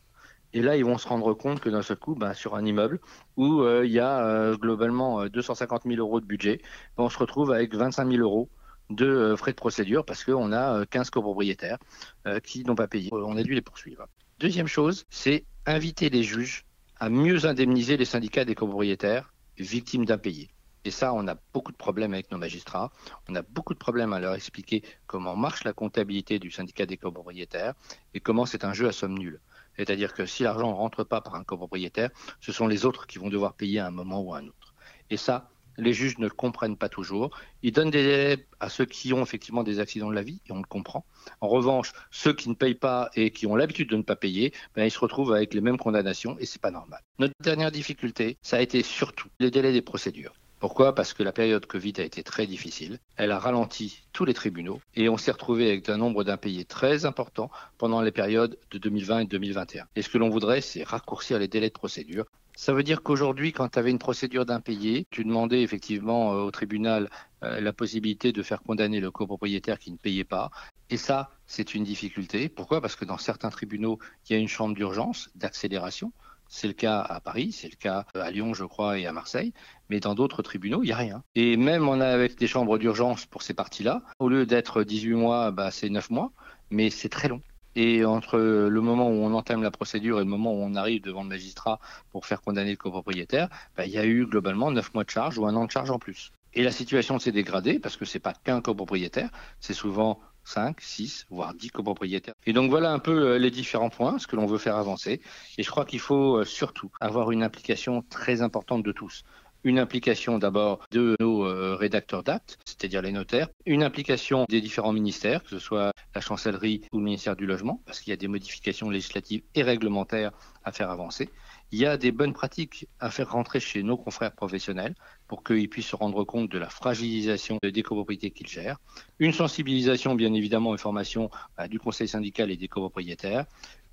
Et 0.53 0.61
là, 0.61 0.76
ils 0.76 0.85
vont 0.85 0.99
se 0.99 1.09
rendre 1.09 1.32
compte 1.35 1.61
que 1.61 1.71
d'un 1.71 1.82
seul 1.82 1.97
coup, 1.97 2.14
ben, 2.14 2.35
sur 2.35 2.55
un 2.55 2.64
immeuble 2.67 3.00
où 3.37 3.62
euh, 3.62 3.87
il 3.87 3.93
y 3.93 3.99
a 3.99 4.26
euh, 4.26 4.56
globalement 4.56 5.26
250 5.26 5.87
euh, 5.87 5.91
000 5.91 6.00
euros 6.00 6.21
de 6.21 6.26
budget, 6.26 6.61
ben, 6.97 7.05
on 7.05 7.09
se 7.09 7.19
retrouve 7.19 7.53
avec 7.53 7.75
25 7.75 8.11
000 8.11 8.23
euros 8.23 8.50
de 8.90 9.06
euh, 9.06 9.37
frais 9.37 9.52
de 9.52 9.56
procédure 9.56 10.05
parce 10.05 10.25
qu'on 10.25 10.52
a 10.52 10.87
15 10.87 11.06
euh, 11.06 11.11
copropriétaires 11.11 11.79
euh, 12.26 12.40
qui 12.40 12.64
n'ont 12.64 12.75
pas 12.75 12.88
payé. 12.88 13.11
On 13.12 13.37
a 13.37 13.43
dû 13.43 13.55
les 13.55 13.62
poursuivre. 13.62 14.06
Deuxième 14.38 14.67
chose, 14.67 15.05
c'est 15.11 15.44
inviter 15.67 16.11
les 16.11 16.23
juges 16.23 16.64
à 17.00 17.08
mieux 17.08 17.46
indemniser 17.46 17.96
les 17.96 18.05
syndicats 18.05 18.44
des 18.44 18.55
copropriétaires 18.55 19.32
victimes 19.58 20.05
d'impayés. 20.05 20.50
Et 20.85 20.90
ça, 20.90 21.12
on 21.12 21.26
a 21.29 21.37
beaucoup 21.52 21.73
de 21.73 21.76
problèmes 21.76 22.14
avec 22.14 22.31
nos 22.31 22.38
magistrats. 22.38 22.90
On 23.29 23.35
a 23.35 23.43
beaucoup 23.43 23.75
de 23.75 23.79
problèmes 23.79 24.12
à 24.12 24.20
leur 24.20 24.35
expliquer 24.35 24.82
comment 25.06 25.37
marche 25.37 25.64
la 25.64 25.73
comptabilité 25.73 26.38
du 26.38 26.50
syndicat 26.50 26.87
des 26.87 26.96
copropriétaires 26.96 27.75
et 28.14 28.20
comment 28.20 28.46
c'est 28.46 28.64
un 28.64 28.73
jeu 28.73 28.88
à 28.88 28.93
somme 28.93 29.19
nulle. 29.19 29.40
C'est-à-dire 29.76 30.14
que 30.14 30.25
si 30.25 30.44
l'argent 30.44 30.70
ne 30.70 30.75
rentre 30.75 31.05
pas 31.05 31.20
par 31.20 31.35
un 31.35 31.44
copropriétaire, 31.44 32.11
ce 32.40 32.52
sont 32.52 32.66
les 32.66 32.87
autres 32.87 33.07
qui 33.07 33.18
vont 33.18 33.28
devoir 33.28 33.54
payer 33.54 33.80
à 33.80 33.87
un 33.87 33.90
moment 33.90 34.21
ou 34.21 34.35
à 34.35 34.38
un 34.38 34.47
autre. 34.47 34.75
Et 35.11 35.16
ça, 35.16 35.50
les 35.78 35.92
juges 35.92 36.18
ne 36.18 36.25
le 36.25 36.35
comprennent 36.35 36.76
pas 36.76 36.88
toujours. 36.88 37.30
Ils 37.62 37.73
donnent 37.73 37.90
des 37.90 38.02
délais 38.02 38.47
à 38.61 38.68
ceux 38.68 38.85
qui 38.85 39.12
ont 39.12 39.23
effectivement 39.23 39.62
des 39.62 39.80
accidents 39.80 40.11
de 40.11 40.14
la 40.14 40.23
vie, 40.23 40.40
et 40.49 40.52
on 40.52 40.58
le 40.58 40.64
comprend. 40.64 41.04
En 41.40 41.49
revanche, 41.49 41.92
ceux 42.11 42.35
qui 42.35 42.49
ne 42.49 42.54
payent 42.54 42.75
pas 42.75 43.11
et 43.14 43.30
qui 43.30 43.47
ont 43.47 43.56
l'habitude 43.56 43.88
de 43.88 43.97
ne 43.97 44.02
pas 44.02 44.16
payer, 44.16 44.52
ben, 44.75 44.85
ils 44.85 44.90
se 44.90 44.99
retrouvent 44.99 45.32
avec 45.32 45.54
les 45.54 45.61
mêmes 45.61 45.78
condamnations, 45.78 46.37
et 46.38 46.47
c'est 46.47 46.61
pas 46.61 46.70
normal. 46.70 47.00
Notre 47.18 47.35
dernière 47.40 47.70
difficulté, 47.70 48.37
ça 48.42 48.56
a 48.56 48.61
été 48.61 48.82
surtout 48.82 49.28
les 49.38 49.50
délais 49.50 49.73
des 49.73 49.82
procédures. 49.82 50.35
Pourquoi? 50.61 50.92
Parce 50.92 51.14
que 51.14 51.23
la 51.23 51.30
période 51.30 51.66
Covid 51.66 51.92
a 51.99 52.02
été 52.02 52.25
très 52.25 52.44
difficile. 52.44 52.99
Elle 53.16 53.30
a 53.30 53.38
ralenti 53.38 54.02
tous 54.12 54.25
les 54.25 54.35
tribunaux 54.35 54.80
et 54.97 55.08
on 55.08 55.16
s'est 55.16 55.30
retrouvé 55.30 55.70
avec 55.70 55.88
un 55.88 55.97
nombre 55.97 56.25
d'impayés 56.25 56.64
très 56.64 57.04
important 57.04 57.49
pendant 57.78 58.02
les 58.02 58.11
périodes 58.11 58.58
de 58.73 58.78
2020 58.78 59.20
et 59.20 59.25
2021. 59.26 59.87
Et 59.94 60.02
ce 60.02 60.08
que 60.08 60.18
l'on 60.18 60.30
voudrait, 60.30 60.61
c'est 60.61 60.82
raccourcir 60.82 61.38
les 61.38 61.47
délais 61.47 61.68
de 61.68 61.75
procédure 61.75 62.25
ça 62.59 62.73
veut 62.73 62.83
dire 62.83 63.05
qu'aujourd'hui, 63.05 63.53
quand 63.53 63.69
tu 63.69 63.79
avais 63.79 63.93
une 63.93 64.00
procédure 64.00 64.45
d'impayé, 64.45 65.07
tu 65.11 65.23
demandais 65.23 65.62
effectivement 65.62 66.33
euh, 66.33 66.41
au 66.41 66.50
tribunal 66.50 67.09
euh, 67.45 67.61
la 67.61 67.73
possibilité 67.73 68.33
de 68.33 68.43
faire 68.43 68.65
condamner 68.65 68.99
le 68.99 69.12
copropriétaire 69.12 69.79
qui 69.79 69.93
ne 69.93 69.97
payait 69.97 70.25
pas. 70.25 70.50
Et 70.91 70.97
ça, 70.97 71.31
c'est 71.47 71.77
une 71.77 71.85
difficulté. 71.85 72.49
Pourquoi? 72.49 72.81
Parce 72.81 72.97
que 72.97 73.05
dans 73.05 73.17
certains 73.17 73.50
tribunaux, 73.50 74.00
il 74.29 74.33
y 74.33 74.37
a 74.37 74.41
une 74.41 74.49
chambre 74.49 74.75
d'urgence, 74.75 75.31
d'accélération. 75.37 76.12
C'est 76.49 76.67
le 76.67 76.73
cas 76.73 77.00
à 77.00 77.21
Paris, 77.21 77.53
c'est 77.53 77.69
le 77.69 77.77
cas 77.77 78.07
euh, 78.17 78.23
à 78.23 78.33
Lyon, 78.33 78.55
je 78.55 78.65
crois, 78.65 78.99
et 78.99 79.07
à 79.07 79.12
Marseille. 79.12 79.53
Mais 79.88 80.00
dans 80.00 80.17
d'autres 80.17 80.43
tribunaux, 80.43 80.83
il 80.83 80.87
n'y 80.87 80.93
a 80.93 80.97
rien. 80.97 81.23
Et 81.37 81.57
même 81.57 81.88
on 81.88 82.00
a 82.00 82.09
avec 82.09 82.37
des 82.38 82.49
chambres 82.49 82.77
d'urgence 82.77 83.25
pour 83.25 83.43
ces 83.43 83.55
parties-là. 83.55 84.03
Au 84.19 84.29
lieu 84.29 84.47
d'être 84.47 84.83
18 84.83 85.15
mois, 85.15 85.53
bah, 85.53 85.71
c'est 85.71 85.91
9 85.91 86.11
mois. 86.11 86.33
Mais 86.71 86.91
c'est 86.91 87.09
très 87.09 87.29
long. 87.29 87.41
Et 87.80 88.04
entre 88.04 88.40
le 88.40 88.80
moment 88.80 89.08
où 89.08 89.23
on 89.23 89.32
entame 89.35 89.62
la 89.62 89.70
procédure 89.70 90.18
et 90.18 90.25
le 90.25 90.28
moment 90.28 90.52
où 90.52 90.56
on 90.56 90.75
arrive 90.75 91.00
devant 91.00 91.23
le 91.23 91.28
magistrat 91.28 91.78
pour 92.11 92.26
faire 92.26 92.42
condamner 92.42 92.73
le 92.73 92.76
copropriétaire, 92.76 93.49
bah, 93.76 93.87
il 93.87 93.92
y 93.92 93.99
a 93.99 94.04
eu 94.04 94.26
globalement 94.26 94.73
9 94.73 94.94
mois 94.94 95.04
de 95.04 95.11
charge 95.11 95.38
ou 95.38 95.47
un 95.47 95.54
an 95.54 95.64
de 95.64 95.70
charge 95.70 95.92
en 95.92 96.00
plus. 96.00 96.32
Et 96.54 96.64
la 96.64 96.73
situation 96.73 97.20
s'est 97.20 97.30
dégradée 97.30 97.78
parce 97.78 97.97
que 97.97 98.04
c'est 98.04 98.18
pas 98.18 98.32
qu'un 98.32 98.61
copropriétaire, 98.61 99.30
c'est 99.61 99.75
souvent 99.75 100.18
5, 100.42 100.80
6, 100.80 101.26
voire 101.30 101.54
10 101.54 101.70
copropriétaires. 101.70 102.35
Et 102.47 102.52
donc 102.52 102.68
voilà 102.68 102.90
un 102.90 102.99
peu 102.99 103.37
les 103.37 103.50
différents 103.52 103.90
points, 103.90 104.18
ce 104.18 104.26
que 104.26 104.35
l'on 104.35 104.47
veut 104.47 104.58
faire 104.58 104.75
avancer. 104.75 105.20
Et 105.56 105.62
je 105.62 105.70
crois 105.70 105.85
qu'il 105.85 106.00
faut 106.00 106.42
surtout 106.42 106.90
avoir 107.00 107.30
une 107.30 107.44
implication 107.44 108.02
très 108.11 108.42
importante 108.42 108.82
de 108.82 108.90
tous 108.90 109.23
une 109.65 109.79
implication 109.79 110.38
d'abord 110.38 110.81
de 110.91 111.17
nos 111.21 111.45
euh, 111.45 111.75
rédacteurs 111.75 112.23
d'actes, 112.23 112.59
c'est-à-dire 112.65 113.03
les 113.03 113.12
notaires, 113.12 113.49
une 113.67 113.83
implication 113.83 114.47
des 114.49 114.61
différents 114.61 114.93
ministères, 114.93 115.43
que 115.43 115.50
ce 115.50 115.59
soit 115.59 115.93
la 116.15 116.21
chancellerie 116.21 116.83
ou 116.93 116.99
le 116.99 117.05
ministère 117.05 117.37
du 117.37 117.47
Logement, 117.47 117.83
parce 117.87 118.00
qu'il 118.00 118.11
y 118.11 118.15
a 118.15 118.17
des 118.17 118.29
modifications 118.29 118.91
législatives 118.91 119.43
et 119.55 119.62
réglementaires 119.62 120.33
à 120.65 120.73
faire 120.73 120.91
avancer. 120.91 121.31
Il 121.71 121.79
y 121.79 121.87
a 121.87 121.97
des 121.97 122.13
bonnes 122.13 122.33
pratiques 122.33 122.89
à 122.99 123.11
faire 123.11 123.33
rentrer 123.33 123.61
chez 123.61 123.83
nos 123.83 123.97
confrères 123.97 124.33
professionnels 124.33 124.95
pour 125.27 125.45
qu'ils 125.45 125.69
puissent 125.69 125.89
se 125.89 125.97
rendre 125.97 126.25
compte 126.25 126.51
de 126.51 126.59
la 126.59 126.71
fragilisation 126.71 127.59
des 127.63 127.83
copropriétés 127.83 128.31
qu'ils 128.31 128.47
gèrent. 128.47 128.79
Une 129.19 129.33
sensibilisation, 129.33 130.15
bien 130.15 130.33
évidemment, 130.33 130.73
une 130.73 130.79
formation 130.79 131.31
bah, 131.57 131.69
du 131.69 131.79
conseil 131.79 132.09
syndical 132.09 132.51
et 132.51 132.57
des 132.57 132.69
copropriétaires 132.69 133.45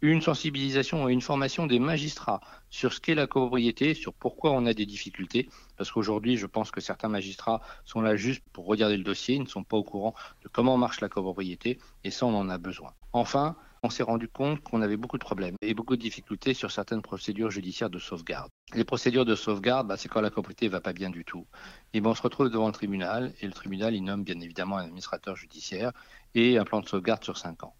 une 0.02 0.22
sensibilisation 0.22 1.08
et 1.10 1.14
une 1.14 1.22
formation 1.22 1.68
des 1.68 1.80
magistrats 1.80 2.42
sur 2.70 2.94
ce 2.94 3.00
qu'est 3.00 3.16
la 3.16 3.28
copropriété, 3.28 3.94
sur 3.94 4.14
pourquoi 4.14 4.52
on 4.52 4.66
a 4.66 4.74
des 4.74 4.86
difficultés, 4.86 5.50
parce 5.78 5.92
qu'aujourd'hui, 5.92 6.38
je 6.38 6.46
pense 6.46 6.72
que 6.72 6.82
certains 6.82 7.08
magistrats 7.08 7.62
sont 7.86 8.02
là 8.02 8.16
juste 8.16 8.44
pour 8.52 8.66
regarder 8.66 8.98
le 8.98 9.04
dossier, 9.04 9.36
ils 9.36 9.44
ne 9.44 9.48
sont 9.48 9.64
pas 9.64 9.78
au 9.78 9.84
courant 9.84 10.14
de 10.44 10.50
comment 10.50 10.78
marche 10.78 11.02
la 11.02 11.10
copropriété, 11.10 11.80
et 12.04 12.12
ça, 12.12 12.26
on 12.26 12.36
en 12.36 12.50
a 12.50 12.58
besoin. 12.58 12.94
Enfin, 13.14 13.56
on 13.86 13.90
s'est 13.92 14.04
rendu 14.04 14.28
compte 14.28 14.62
qu'on 14.62 14.82
avait 14.82 14.98
beaucoup 14.98 15.20
de 15.20 15.24
problèmes 15.24 15.56
et 15.62 15.76
beaucoup 15.76 15.96
de 15.96 16.02
difficultés 16.02 16.56
sur 16.56 16.72
certaines 16.72 17.04
procédures 17.04 17.52
judiciaires 17.52 17.92
de 17.92 18.00
sauvegarde. 18.00 18.50
Les 18.74 18.84
procédures 18.84 19.26
de 19.26 19.36
sauvegarde, 19.36 19.88
bah, 19.88 19.96
c'est 19.96 20.10
quand 20.10 20.22
la 20.22 20.30
copropriété 20.30 20.68
va 20.68 20.82
pas 20.82 20.92
bien 20.92 21.12
du 21.12 21.24
tout. 21.24 21.46
Et 21.94 22.02
on 22.04 22.16
se 22.16 22.22
retrouve 22.24 22.50
devant 22.50 22.66
le 22.66 22.74
tribunal, 22.74 23.32
et 23.42 23.46
le 23.46 23.54
tribunal, 23.54 23.94
il 23.94 24.04
nomme 24.04 24.24
bien 24.24 24.40
évidemment 24.40 24.78
un 24.78 24.86
administrateur 24.86 25.36
judiciaire 25.36 25.92
et 26.34 26.58
un 26.58 26.64
plan 26.64 26.82
de 26.82 26.88
sauvegarde 26.88 27.24
sur 27.24 27.38
cinq 27.38 27.64
ans 27.64 27.76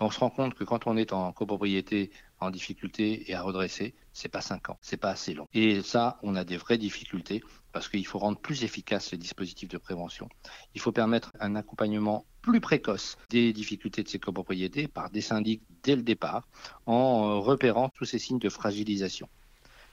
on 0.00 0.10
se 0.10 0.20
rend 0.20 0.30
compte 0.30 0.54
que 0.54 0.64
quand 0.64 0.86
on 0.86 0.96
est 0.96 1.12
en 1.12 1.32
copropriété 1.32 2.10
en 2.40 2.50
difficulté 2.50 3.30
et 3.30 3.34
à 3.34 3.42
redresser, 3.42 3.94
c'est 4.12 4.28
pas 4.28 4.40
5 4.40 4.70
ans, 4.70 4.78
c'est 4.80 4.96
pas 4.96 5.10
assez 5.10 5.34
long. 5.34 5.48
Et 5.52 5.82
ça, 5.82 6.18
on 6.22 6.36
a 6.36 6.44
des 6.44 6.56
vraies 6.56 6.78
difficultés 6.78 7.42
parce 7.72 7.88
qu'il 7.88 8.06
faut 8.06 8.18
rendre 8.18 8.38
plus 8.38 8.62
efficaces 8.64 9.10
les 9.10 9.18
dispositifs 9.18 9.68
de 9.68 9.78
prévention. 9.78 10.28
Il 10.74 10.80
faut 10.80 10.92
permettre 10.92 11.32
un 11.40 11.56
accompagnement 11.56 12.24
plus 12.48 12.60
précoce 12.60 13.18
des 13.28 13.52
difficultés 13.52 14.02
de 14.02 14.08
ces 14.08 14.18
copropriétés 14.18 14.88
par 14.88 15.10
des 15.10 15.20
syndics 15.20 15.60
dès 15.82 15.96
le 15.96 16.02
départ 16.02 16.48
en 16.86 17.42
repérant 17.42 17.90
tous 17.90 18.06
ces 18.06 18.18
signes 18.18 18.38
de 18.38 18.48
fragilisation. 18.48 19.28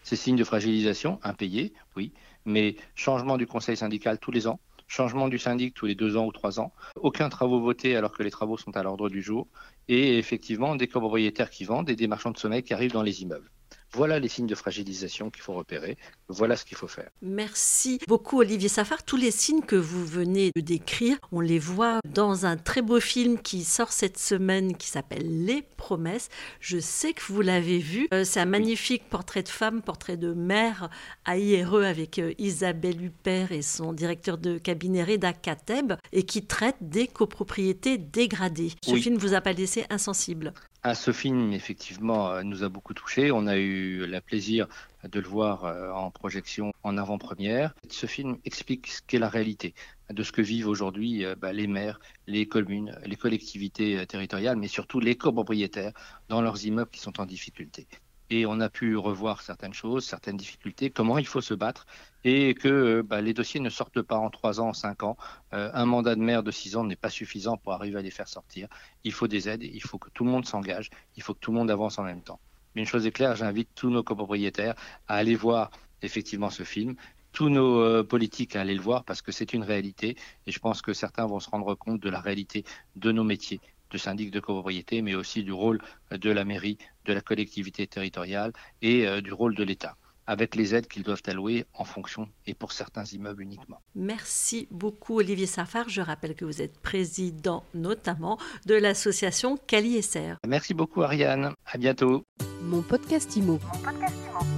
Ces 0.04 0.16
signes 0.16 0.38
de 0.38 0.44
fragilisation, 0.46 1.20
impayés, 1.22 1.74
oui, 1.98 2.14
mais 2.46 2.78
changement 2.96 3.36
du 3.36 3.46
conseil 3.46 3.76
syndical 3.76 4.20
tous 4.20 4.32
les 4.32 4.48
ans, 4.48 4.62
changement 4.88 5.28
du 5.28 5.38
syndic 5.38 5.74
tous 5.74 5.86
les 5.86 5.96
deux 5.96 6.16
ans 6.16 6.28
ou 6.28 6.32
trois 6.32 6.62
ans, 6.62 6.72
aucun 6.96 7.28
travaux 7.28 7.60
votés 7.60 7.98
alors 7.98 8.14
que 8.14 8.24
les 8.24 8.32
travaux 8.32 8.58
sont 8.58 8.78
à 8.78 8.84
l'ordre 8.84 9.10
du 9.10 9.22
jour, 9.22 9.48
et 9.90 10.18
effectivement 10.18 10.78
des 10.78 10.88
copropriétaires 10.88 11.50
qui 11.50 11.66
vendent 11.66 11.90
et 11.90 11.98
des 11.98 12.08
marchands 12.08 12.32
de 12.32 12.38
sommeil 12.38 12.64
qui 12.64 12.74
arrivent 12.74 12.94
dans 12.94 13.04
les 13.04 13.22
immeubles. 13.22 13.52
Voilà 13.96 14.20
les 14.20 14.28
signes 14.28 14.46
de 14.46 14.56
fragilisation 14.56 15.30
qu'il 15.30 15.42
faut 15.42 15.54
repérer. 15.54 15.98
Voilà 16.28 16.58
ce 16.58 16.66
qu'il 16.66 16.76
faut 16.76 16.90
faire. 16.90 17.10
Merci 17.22 18.00
beaucoup 18.10 18.40
Olivier 18.40 18.68
Safar. 18.68 19.04
Tous 19.04 19.16
les 19.16 19.32
signes 19.32 19.62
que 19.62 19.78
vous 19.78 20.06
venez 20.06 20.52
de 20.54 20.60
décrire, 20.60 21.18
on 21.32 21.40
les 21.40 21.60
voit 21.60 22.02
dans 22.14 22.46
un 22.46 22.58
très 22.58 22.82
beau 22.82 23.00
film 23.00 23.40
qui 23.40 23.64
sort 23.64 23.94
cette 23.94 24.18
semaine 24.18 24.76
qui 24.76 24.90
s'appelle 24.90 25.46
Les 25.46 25.62
Promesses. 25.62 26.28
Je 26.60 26.78
sais 26.78 27.14
que 27.14 27.22
vous 27.30 27.40
l'avez 27.40 27.80
vu. 27.80 28.10
Euh, 28.14 28.26
c'est 28.26 28.42
un 28.42 28.46
magnifique 28.46 29.10
portrait 29.10 29.44
de 29.44 29.50
femme, 29.50 29.82
portrait 29.82 30.18
de 30.18 30.34
mère 30.34 30.90
à 31.24 31.38
IRE 31.38 31.76
avec 31.76 32.20
euh, 32.20 32.34
Isabelle 32.38 33.02
Huppert 33.02 33.54
et 33.54 33.62
son 33.62 33.94
directeur 33.94 34.38
de 34.38 34.58
cabinet 34.58 35.06
Reda 35.06 35.32
Kateb 35.32 35.94
et 36.12 36.24
qui 36.24 36.46
traite 36.46 36.78
des 36.82 37.08
copropriétés 37.08 37.98
dégradées. 37.98 38.74
Ce 38.82 38.96
film 38.96 39.16
ne 39.16 39.20
vous 39.22 39.36
a 39.36 39.42
pas 39.42 39.54
laissé 39.54 39.86
insensible 39.90 40.54
ah, 40.88 40.94
ce 40.94 41.12
film, 41.12 41.52
effectivement, 41.52 42.30
euh, 42.30 42.44
nous 42.44 42.62
a 42.64 42.70
beaucoup 42.70 42.94
touché. 42.94 43.32
On 43.32 43.48
a 43.48 43.58
eu 43.58 44.06
le 44.06 44.22
plaisir 44.22 44.68
de 45.04 45.20
le 45.20 45.28
voir 45.28 45.66
euh, 45.66 45.90
en 45.90 46.12
projection 46.12 46.74
en 46.84 47.00
avant-première. 47.00 47.74
Ce 47.90 48.06
film 48.06 48.38
explique 48.46 48.86
ce 48.86 49.02
qu'est 49.02 49.18
la 49.18 49.28
réalité 49.28 49.74
de 50.12 50.22
ce 50.22 50.32
que 50.32 50.44
vivent 50.44 50.68
aujourd'hui 50.68 51.26
euh, 51.26 51.34
bah, 51.36 51.54
les 51.54 51.66
maires, 51.66 52.00
les 52.28 52.48
communes, 52.48 52.96
les 53.04 53.16
collectivités 53.16 54.06
territoriales, 54.06 54.58
mais 54.58 54.68
surtout 54.68 55.00
les 55.00 55.16
copropriétaires 55.16 55.94
dans 56.30 56.40
leurs 56.40 56.64
immeubles 56.68 56.92
qui 56.92 57.00
sont 57.00 57.20
en 57.20 57.26
difficulté 57.26 57.88
et 58.30 58.46
on 58.46 58.60
a 58.60 58.70
pu 58.70 58.96
revoir 58.98 59.42
certaines 59.42 59.74
choses, 59.74 60.06
certaines 60.06 60.38
difficultés, 60.38 60.90
comment 60.90 61.18
il 61.18 61.28
faut 61.28 61.42
se 61.42 61.54
battre 61.54 61.86
et 62.24 62.56
que 62.56 63.02
bah, 63.02 63.22
les 63.22 63.34
dossiers 63.34 63.60
ne 63.60 63.70
sortent 63.70 64.02
pas 64.02 64.18
en 64.18 64.30
trois 64.30 64.60
ans, 64.60 64.70
en 64.70 64.74
cinq 64.74 65.04
ans. 65.04 65.16
Euh, 65.54 65.70
un 65.74 65.86
mandat 65.86 66.16
de 66.16 66.22
maire 66.22 66.42
de 66.42 66.52
six 66.52 66.76
ans 66.76 66.84
n'est 66.84 66.96
pas 66.96 67.12
suffisant 67.12 67.58
pour 67.58 67.74
arriver 67.74 68.00
à 68.00 68.02
les 68.02 68.12
faire 68.12 68.28
sortir. 68.28 68.68
Il 69.04 69.12
faut 69.12 69.28
des 69.28 69.48
aides, 69.48 69.64
il 69.64 69.82
faut 69.82 70.00
que 70.00 70.10
tout 70.10 70.26
le 70.26 70.32
monde 70.32 70.46
s'engage, 70.46 70.90
il 71.16 71.24
faut 71.24 71.34
que 71.34 71.40
tout 71.40 71.52
le 71.52 71.58
monde 71.58 71.70
avance 71.70 72.00
en 72.00 72.04
même 72.04 72.22
temps. 72.22 72.40
Mais 72.74 72.82
une 72.82 72.88
chose 72.88 73.06
est 73.06 73.12
claire, 73.12 73.36
j'invite 73.36 73.70
tous 73.76 73.90
nos 73.90 74.04
copropriétaires 74.04 74.76
à 75.08 75.16
aller 75.16 75.36
voir 75.36 75.70
effectivement 76.02 76.50
ce 76.50 76.64
film, 76.64 76.96
tous 77.32 77.50
nos 77.50 77.80
euh, 77.82 78.04
politiques 78.04 78.56
à 78.56 78.62
aller 78.62 78.74
le 78.74 78.82
voir 78.82 79.04
parce 79.04 79.22
que 79.22 79.32
c'est 79.32 79.54
une 79.54 79.64
réalité 79.64 80.18
et 80.48 80.52
je 80.52 80.60
pense 80.60 80.82
que 80.82 80.94
certains 80.94 81.26
vont 81.26 81.40
se 81.40 81.50
rendre 81.50 81.76
compte 81.76 82.00
de 82.00 82.10
la 82.10 82.22
réalité 82.22 82.64
de 82.96 83.12
nos 83.12 83.24
métiers 83.24 83.60
de 83.96 84.00
syndic 84.00 84.30
de 84.30 84.42
copropriété, 84.42 85.02
mais 85.02 85.16
aussi 85.16 85.44
du 85.44 85.54
rôle 85.54 85.80
de 86.12 86.30
la 86.30 86.44
mairie, 86.44 86.78
de 87.06 87.14
la 87.14 87.22
collectivité 87.22 87.88
territoriale 87.88 88.52
et 88.82 89.08
euh, 89.08 89.22
du 89.22 89.32
rôle 89.32 89.56
de 89.56 89.64
l'État 89.64 89.96
avec 90.28 90.56
les 90.56 90.74
aides 90.74 90.88
qu'ils 90.88 91.04
doivent 91.04 91.22
allouer 91.28 91.66
en 91.76 91.86
fonction 91.86 92.28
et 92.48 92.56
pour 92.56 92.72
certains 92.72 93.04
immeubles 93.06 93.44
uniquement. 93.44 93.80
Merci 93.94 94.68
beaucoup 94.72 95.20
Olivier 95.20 95.46
Safar. 95.46 95.88
Je 95.88 96.02
rappelle 96.02 96.34
que 96.34 96.46
vous 96.46 96.64
êtes 96.64 96.80
président 96.80 97.64
notamment 97.76 98.40
de 98.66 98.74
l'association 98.74 99.56
Cali 99.56 100.02
Merci 100.48 100.74
beaucoup 100.74 101.04
Ariane. 101.04 101.54
À 101.68 101.78
bientôt. 101.78 102.26
Mon 102.64 102.82
podcast 102.82 103.38
Mon 103.38 103.58
podcast 103.58 104.16
Imo. 104.32 104.55